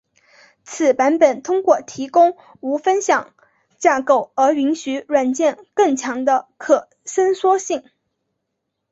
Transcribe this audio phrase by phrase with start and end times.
[0.63, 3.35] 此版本通过提供无分享
[3.77, 7.83] 架构而允许软件更强的可伸缩性。